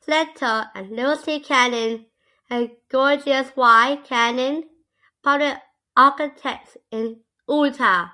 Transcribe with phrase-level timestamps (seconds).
[0.00, 1.40] Senator; and Lewis T.
[1.40, 2.06] Cannon
[2.48, 4.00] and Georgius Y.
[4.04, 4.70] Cannon,
[5.24, 5.60] prominent
[5.96, 8.10] architects in Utah.